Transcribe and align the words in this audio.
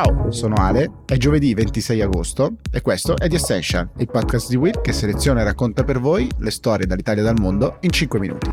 Ciao, 0.00 0.30
sono 0.30 0.54
Ale, 0.54 1.02
è 1.06 1.16
giovedì 1.16 1.54
26 1.54 2.02
agosto 2.02 2.58
e 2.70 2.82
questo 2.82 3.16
è 3.16 3.28
The 3.28 3.34
Essential, 3.34 3.90
il 3.96 4.06
podcast 4.06 4.48
di 4.48 4.54
Will 4.54 4.80
che 4.80 4.92
seleziona 4.92 5.40
e 5.40 5.42
racconta 5.42 5.82
per 5.82 5.98
voi 5.98 6.30
le 6.38 6.52
storie 6.52 6.86
dall'Italia 6.86 7.22
e 7.22 7.24
dal 7.24 7.40
mondo 7.40 7.78
in 7.80 7.90
5 7.90 8.20
minuti. 8.20 8.48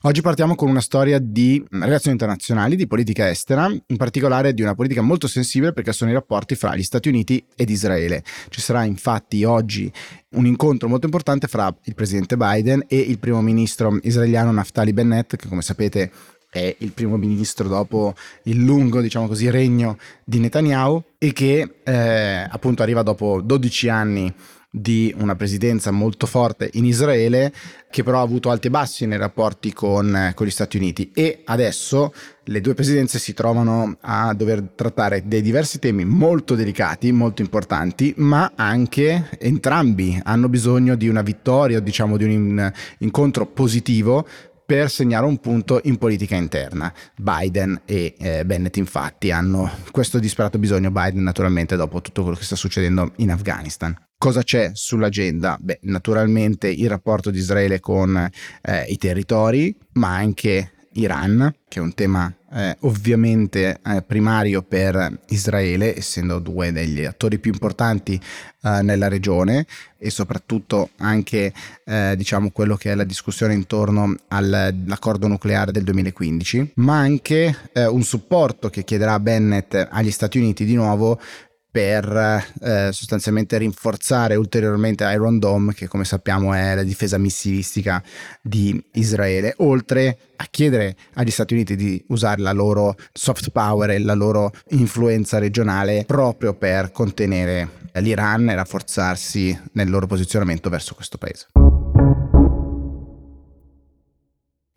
Oggi 0.00 0.20
partiamo 0.20 0.56
con 0.56 0.68
una 0.68 0.80
storia 0.80 1.20
di 1.20 1.64
relazioni 1.70 2.16
internazionali, 2.18 2.74
di 2.74 2.88
politica 2.88 3.30
estera, 3.30 3.70
in 3.70 3.96
particolare 3.96 4.52
di 4.52 4.62
una 4.62 4.74
politica 4.74 5.00
molto 5.00 5.28
sensibile 5.28 5.72
perché 5.72 5.92
sono 5.92 6.10
i 6.10 6.14
rapporti 6.14 6.56
fra 6.56 6.74
gli 6.74 6.82
Stati 6.82 7.08
Uniti 7.08 7.46
ed 7.54 7.70
Israele. 7.70 8.24
Ci 8.48 8.60
sarà 8.60 8.82
infatti 8.82 9.44
oggi 9.44 9.88
un 10.30 10.46
incontro 10.46 10.88
molto 10.88 11.06
importante 11.06 11.46
fra 11.46 11.72
il 11.84 11.94
presidente 11.94 12.36
Biden 12.36 12.82
e 12.88 12.98
il 12.98 13.20
primo 13.20 13.40
ministro 13.40 13.96
israeliano 14.02 14.50
Naftali 14.50 14.92
Bennett, 14.92 15.36
che 15.36 15.46
come 15.46 15.62
sapete 15.62 16.10
è 16.52 16.76
il 16.80 16.92
primo 16.92 17.16
ministro 17.16 17.66
dopo 17.66 18.14
il 18.42 18.58
lungo, 18.58 19.00
diciamo 19.00 19.26
così, 19.26 19.48
regno 19.48 19.96
di 20.22 20.38
Netanyahu 20.38 21.02
e 21.16 21.32
che 21.32 21.76
eh, 21.82 22.46
appunto 22.46 22.82
arriva 22.82 23.02
dopo 23.02 23.40
12 23.40 23.88
anni 23.88 24.34
di 24.74 25.14
una 25.18 25.34
presidenza 25.34 25.90
molto 25.90 26.26
forte 26.26 26.68
in 26.74 26.84
Israele 26.86 27.52
che 27.90 28.02
però 28.02 28.18
ha 28.18 28.22
avuto 28.22 28.50
alti 28.50 28.66
e 28.66 28.70
bassi 28.70 29.04
nei 29.06 29.18
rapporti 29.18 29.72
con, 29.72 30.32
con, 30.34 30.46
gli 30.46 30.50
Stati 30.50 30.76
Uniti. 30.76 31.10
E 31.14 31.40
adesso 31.44 32.12
le 32.44 32.60
due 32.60 32.74
presidenze 32.74 33.18
si 33.18 33.32
trovano 33.32 33.96
a 34.00 34.34
dover 34.34 34.62
trattare 34.74 35.22
dei 35.26 35.42
diversi 35.42 35.78
temi 35.78 36.04
molto 36.04 36.54
delicati, 36.54 37.12
molto 37.12 37.40
importanti, 37.40 38.12
ma 38.18 38.52
anche 38.56 39.28
entrambi 39.38 40.20
hanno 40.22 40.48
bisogno 40.50 40.96
di 40.96 41.08
una 41.08 41.22
vittoria, 41.22 41.80
diciamo 41.80 42.18
di 42.18 42.24
un 42.24 42.72
incontro 42.98 43.46
positivo 43.46 44.26
per 44.72 44.90
segnare 44.90 45.26
un 45.26 45.36
punto 45.36 45.82
in 45.84 45.98
politica 45.98 46.34
interna. 46.34 46.90
Biden 47.14 47.82
e 47.84 48.14
eh, 48.18 48.46
Bennett 48.46 48.78
infatti 48.78 49.30
hanno 49.30 49.70
questo 49.90 50.18
disperato 50.18 50.58
bisogno, 50.58 50.90
Biden 50.90 51.22
naturalmente 51.22 51.76
dopo 51.76 52.00
tutto 52.00 52.22
quello 52.22 52.38
che 52.38 52.44
sta 52.44 52.56
succedendo 52.56 53.12
in 53.16 53.30
Afghanistan. 53.30 53.94
Cosa 54.16 54.42
c'è 54.42 54.70
sull'agenda? 54.72 55.58
Beh, 55.60 55.80
naturalmente 55.82 56.68
il 56.68 56.88
rapporto 56.88 57.30
di 57.30 57.36
Israele 57.36 57.80
con 57.80 58.16
eh, 58.16 58.84
i 58.88 58.96
territori, 58.96 59.76
ma 59.94 60.14
anche 60.14 60.71
Iran, 60.94 61.54
che 61.68 61.78
è 61.78 61.82
un 61.82 61.94
tema 61.94 62.32
eh, 62.54 62.76
ovviamente 62.80 63.80
eh, 63.84 64.02
primario 64.02 64.62
per 64.62 65.20
Israele, 65.28 65.96
essendo 65.96 66.38
due 66.38 66.70
degli 66.72 67.04
attori 67.04 67.38
più 67.38 67.52
importanti 67.52 68.20
eh, 68.62 68.82
nella 68.82 69.08
regione 69.08 69.66
e 69.96 70.10
soprattutto 70.10 70.90
anche 70.98 71.52
eh, 71.84 72.14
diciamo 72.16 72.50
quello 72.50 72.76
che 72.76 72.92
è 72.92 72.94
la 72.94 73.04
discussione 73.04 73.54
intorno 73.54 74.14
all'accordo 74.28 75.28
nucleare 75.28 75.72
del 75.72 75.84
2015, 75.84 76.72
ma 76.76 76.98
anche 76.98 77.56
eh, 77.72 77.86
un 77.86 78.02
supporto 78.02 78.68
che 78.68 78.84
chiederà 78.84 79.18
Bennett 79.18 79.74
agli 79.90 80.10
Stati 80.10 80.38
Uniti 80.38 80.64
di 80.64 80.74
nuovo 80.74 81.18
per 81.72 82.44
eh, 82.60 82.90
sostanzialmente 82.92 83.56
rinforzare 83.56 84.36
ulteriormente 84.36 85.04
Iron 85.04 85.38
Dome, 85.38 85.72
che 85.72 85.88
come 85.88 86.04
sappiamo 86.04 86.52
è 86.52 86.74
la 86.74 86.82
difesa 86.82 87.16
missilistica 87.16 88.02
di 88.42 88.80
Israele, 88.92 89.54
oltre 89.58 90.18
a 90.36 90.46
chiedere 90.50 90.94
agli 91.14 91.30
Stati 91.30 91.54
Uniti 91.54 91.74
di 91.74 92.04
usare 92.08 92.42
la 92.42 92.52
loro 92.52 92.94
soft 93.12 93.48
power 93.50 93.90
e 93.90 93.98
la 93.98 94.14
loro 94.14 94.52
influenza 94.70 95.38
regionale 95.38 96.04
proprio 96.06 96.52
per 96.52 96.92
contenere 96.92 97.80
l'Iran 97.94 98.50
e 98.50 98.54
rafforzarsi 98.54 99.58
nel 99.72 99.88
loro 99.88 100.06
posizionamento 100.06 100.68
verso 100.68 100.94
questo 100.94 101.16
paese. 101.16 101.71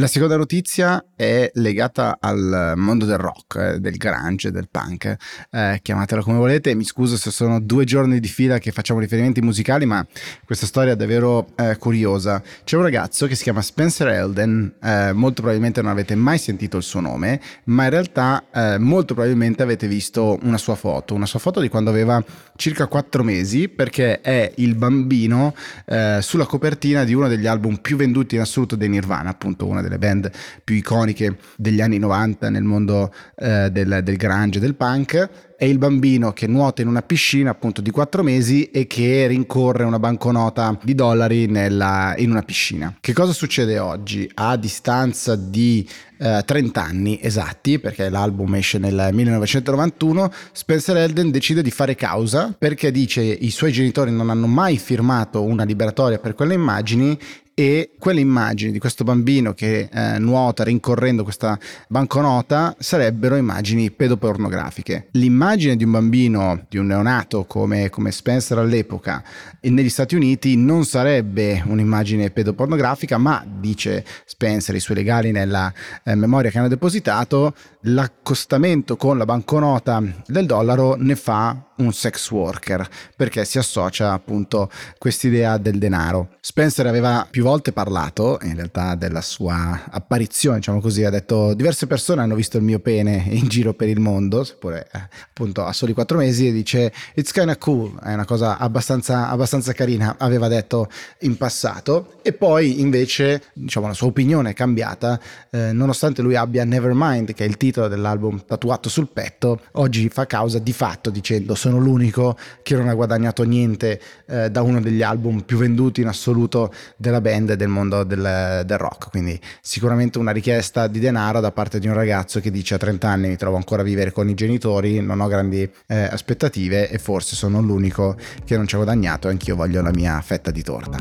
La 0.00 0.06
seconda 0.06 0.38
notizia 0.38 1.04
è 1.14 1.50
legata 1.52 2.16
al 2.18 2.72
mondo 2.76 3.04
del 3.04 3.18
rock, 3.18 3.56
eh, 3.56 3.78
del 3.78 3.98
grunge, 3.98 4.50
del 4.50 4.70
punk, 4.70 5.14
eh, 5.50 5.80
chiamatela 5.82 6.22
come 6.22 6.38
volete, 6.38 6.74
mi 6.74 6.84
scuso 6.84 7.18
se 7.18 7.30
sono 7.30 7.60
due 7.60 7.84
giorni 7.84 8.18
di 8.18 8.28
fila 8.28 8.56
che 8.56 8.72
facciamo 8.72 9.00
riferimenti 9.00 9.42
musicali, 9.42 9.84
ma 9.84 10.02
questa 10.46 10.64
storia 10.64 10.94
è 10.94 10.96
davvero 10.96 11.48
eh, 11.56 11.76
curiosa. 11.76 12.42
C'è 12.64 12.76
un 12.76 12.84
ragazzo 12.84 13.26
che 13.26 13.34
si 13.34 13.42
chiama 13.42 13.60
Spencer 13.60 14.08
Elden, 14.08 14.76
eh, 14.82 15.12
molto 15.12 15.42
probabilmente 15.42 15.82
non 15.82 15.90
avete 15.90 16.14
mai 16.14 16.38
sentito 16.38 16.78
il 16.78 16.84
suo 16.84 17.00
nome, 17.00 17.38
ma 17.64 17.84
in 17.84 17.90
realtà 17.90 18.44
eh, 18.50 18.78
molto 18.78 19.12
probabilmente 19.12 19.62
avete 19.62 19.86
visto 19.88 20.38
una 20.40 20.56
sua 20.56 20.74
foto, 20.74 21.12
una 21.12 21.26
sua 21.26 21.38
foto 21.38 21.60
di 21.60 21.68
quando 21.68 21.90
aveva 21.90 22.24
circa 22.56 22.86
quattro 22.86 23.22
mesi, 23.22 23.68
perché 23.68 24.22
è 24.22 24.52
il 24.56 24.74
bambino 24.74 25.54
eh, 25.84 26.20
sulla 26.22 26.46
copertina 26.46 27.04
di 27.04 27.12
uno 27.12 27.28
degli 27.28 27.46
album 27.46 27.76
più 27.76 27.96
venduti 27.96 28.36
in 28.36 28.40
assoluto 28.40 28.74
dei 28.74 28.88
Nirvana, 28.88 29.28
appunto 29.28 29.66
una 29.66 29.80
delle 29.82 29.98
band 29.98 30.30
più 30.64 30.74
iconiche 30.74 31.36
degli 31.56 31.80
anni 31.80 31.98
90 31.98 32.50
nel 32.50 32.62
mondo 32.62 33.12
eh, 33.36 33.70
del, 33.70 34.00
del 34.02 34.16
grunge 34.16 34.60
del 34.60 34.74
punk 34.74 35.28
è 35.62 35.66
il 35.66 35.78
bambino 35.78 36.32
che 36.32 36.48
nuota 36.48 36.82
in 36.82 36.88
una 36.88 37.02
piscina 37.02 37.50
appunto 37.50 37.80
di 37.80 37.92
quattro 37.92 38.24
mesi 38.24 38.64
e 38.72 38.88
che 38.88 39.28
rincorre 39.28 39.84
una 39.84 40.00
banconota 40.00 40.76
di 40.82 40.96
dollari 40.96 41.46
nella, 41.46 42.14
in 42.16 42.32
una 42.32 42.42
piscina. 42.42 42.96
Che 42.98 43.12
cosa 43.12 43.32
succede 43.32 43.78
oggi? 43.78 44.28
A 44.34 44.56
distanza 44.56 45.36
di 45.36 45.88
eh, 46.18 46.42
30 46.44 46.82
anni 46.82 47.20
esatti, 47.22 47.78
perché 47.78 48.08
l'album 48.08 48.56
esce 48.56 48.78
nel 48.78 49.10
1991, 49.12 50.32
Spencer 50.50 50.96
Elden 50.96 51.30
decide 51.30 51.62
di 51.62 51.70
fare 51.70 51.94
causa 51.94 52.52
perché 52.58 52.90
dice 52.90 53.22
i 53.22 53.50
suoi 53.50 53.70
genitori 53.70 54.10
non 54.10 54.30
hanno 54.30 54.48
mai 54.48 54.78
firmato 54.78 55.44
una 55.44 55.62
liberatoria 55.62 56.18
per 56.18 56.34
quelle 56.34 56.54
immagini 56.54 57.16
e 57.62 57.90
quelle 57.96 58.18
immagini 58.18 58.72
di 58.72 58.80
questo 58.80 59.04
bambino 59.04 59.54
che 59.54 59.88
eh, 59.88 60.18
nuota 60.18 60.64
rincorrendo 60.64 61.22
questa 61.22 61.56
banconota 61.86 62.74
sarebbero 62.76 63.36
immagini 63.36 63.92
pedopornografiche. 63.92 65.06
L'immagine 65.12 65.76
di 65.76 65.84
un 65.84 65.92
bambino, 65.92 66.66
di 66.68 66.78
un 66.78 66.86
neonato 66.86 67.44
come, 67.44 67.88
come 67.88 68.10
Spencer 68.10 68.58
all'epoca 68.58 69.22
negli 69.60 69.88
Stati 69.90 70.16
Uniti 70.16 70.56
non 70.56 70.84
sarebbe 70.84 71.62
un'immagine 71.64 72.30
pedopornografica, 72.30 73.16
ma 73.16 73.44
dice 73.46 74.04
Spencer, 74.24 74.74
i 74.74 74.80
suoi 74.80 74.96
legali 74.96 75.30
nella 75.30 75.72
eh, 76.02 76.16
memoria 76.16 76.50
che 76.50 76.58
hanno 76.58 76.66
depositato, 76.66 77.54
l'accostamento 77.82 78.96
con 78.96 79.18
la 79.18 79.24
banconota 79.24 80.02
del 80.26 80.46
dollaro 80.46 80.96
ne 80.98 81.14
fa 81.14 81.70
un 81.76 81.92
sex 81.92 82.30
worker 82.30 82.88
perché 83.16 83.44
si 83.44 83.58
associa 83.58 84.12
appunto 84.12 84.70
quest'idea 84.98 85.58
del 85.58 85.78
denaro. 85.78 86.36
Spencer 86.40 86.86
aveva 86.86 87.26
più 87.30 87.42
volte 87.42 87.72
parlato 87.72 88.38
in 88.42 88.54
realtà 88.54 88.94
della 88.94 89.20
sua 89.20 89.84
apparizione, 89.90 90.56
diciamo 90.56 90.80
così, 90.80 91.04
ha 91.04 91.10
detto 91.10 91.54
diverse 91.54 91.86
persone 91.86 92.22
hanno 92.22 92.34
visto 92.34 92.56
il 92.56 92.62
mio 92.62 92.78
pene 92.78 93.24
in 93.28 93.48
giro 93.48 93.74
per 93.74 93.88
il 93.88 94.00
mondo, 94.00 94.44
seppure 94.44 94.88
eh, 94.92 95.08
appunto 95.28 95.64
a 95.64 95.72
soli 95.72 95.92
quattro 95.92 96.18
mesi 96.18 96.48
e 96.48 96.52
dice 96.52 96.92
it's 97.14 97.32
kinda 97.32 97.56
cool, 97.56 97.98
è 98.02 98.12
una 98.12 98.24
cosa 98.24 98.58
abbastanza, 98.58 99.28
abbastanza 99.28 99.72
carina, 99.72 100.16
aveva 100.18 100.48
detto 100.48 100.88
in 101.20 101.36
passato 101.36 102.18
e 102.22 102.32
poi 102.32 102.80
invece 102.80 103.42
diciamo 103.52 103.86
la 103.86 103.94
sua 103.94 104.08
opinione 104.08 104.50
è 104.50 104.54
cambiata 104.54 105.18
eh, 105.50 105.72
nonostante 105.72 106.22
lui 106.22 106.36
abbia 106.36 106.64
Nevermind 106.64 107.32
che 107.34 107.44
è 107.44 107.48
il 107.48 107.56
titolo 107.56 107.88
dell'album 107.88 108.44
tatuato 108.44 108.88
sul 108.88 109.08
petto, 109.08 109.60
oggi 109.72 110.08
fa 110.08 110.26
causa 110.26 110.58
di 110.58 110.72
fatto 110.72 111.10
dicendo 111.10 111.54
sono 111.62 111.78
l'unico 111.78 112.36
che 112.62 112.74
non 112.74 112.88
ha 112.88 112.94
guadagnato 112.94 113.44
niente 113.44 114.00
eh, 114.26 114.50
da 114.50 114.62
uno 114.62 114.80
degli 114.80 115.02
album 115.02 115.42
più 115.42 115.58
venduti 115.58 116.00
in 116.00 116.08
assoluto 116.08 116.72
della 116.96 117.20
band 117.20 117.50
e 117.50 117.56
del 117.56 117.68
mondo 117.68 118.02
del, 118.02 118.62
del, 118.66 118.78
rock. 118.78 119.10
Quindi 119.10 119.38
sicuramente 119.60 120.18
una 120.18 120.32
richiesta 120.32 120.88
di 120.88 120.98
denaro 120.98 121.38
da 121.38 121.52
parte 121.52 121.78
di 121.78 121.86
un 121.86 121.94
ragazzo 121.94 122.40
che 122.40 122.50
dice 122.50 122.74
a 122.74 122.78
30 122.78 123.08
anni 123.08 123.28
mi 123.28 123.36
trovo 123.36 123.56
ancora 123.56 123.82
a 123.82 123.84
vivere 123.84 124.10
con 124.10 124.28
i 124.28 124.34
genitori, 124.34 125.00
non 125.00 125.20
ho 125.20 125.28
grandi 125.28 125.70
eh, 125.86 126.02
aspettative 126.02 126.90
e 126.90 126.98
forse 126.98 127.36
sono 127.36 127.60
l'unico 127.60 128.16
che 128.44 128.56
non 128.56 128.66
ci 128.66 128.74
ha 128.74 128.78
guadagnato 128.78 129.28
e 129.28 129.30
anch'io 129.30 129.54
voglio 129.54 129.82
la 129.82 129.92
mia 129.92 130.20
fetta 130.20 130.50
di 130.50 130.62
torta. 130.62 130.98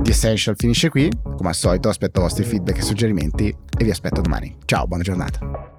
The 0.00 0.10
Essential 0.10 0.54
finisce 0.56 0.88
qui, 0.90 1.10
come 1.36 1.48
al 1.48 1.54
solito 1.56 1.88
aspetto 1.88 2.20
i 2.20 2.22
vostri 2.22 2.44
feedback 2.44 2.78
e 2.78 2.82
suggerimenti 2.82 3.48
e 3.48 3.84
vi 3.84 3.90
aspetto 3.90 4.20
domani. 4.20 4.56
Ciao, 4.64 4.86
buona 4.86 5.02
giornata. 5.02 5.77